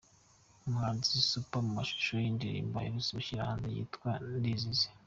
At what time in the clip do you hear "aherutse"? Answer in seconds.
2.77-3.11